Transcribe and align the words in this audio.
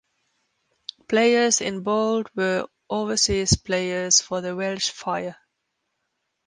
Players 1.07 1.61
in 1.61 1.83
Bold 1.83 2.31
were 2.35 2.65
overseas 2.89 3.55
players 3.55 4.19
for 4.19 4.41
the 4.41 4.55
Welsh 4.55 4.89
Fire. 4.89 5.37